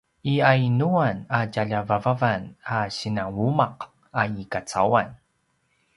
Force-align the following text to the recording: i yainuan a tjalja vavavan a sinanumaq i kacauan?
i 0.29 0.31
yainuan 0.39 1.17
a 1.39 1.39
tjalja 1.53 1.81
vavavan 1.89 2.43
a 2.77 2.77
sinanumaq 2.97 3.77
i 4.41 4.43
kacauan? 4.53 5.09